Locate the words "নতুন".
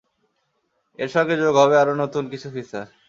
2.03-2.23